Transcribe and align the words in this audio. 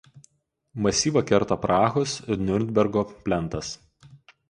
Masyvą 0.85 1.23
kerta 1.33 1.59
Prahos–Niurnbergo 1.67 3.07
plentas. 3.29 3.75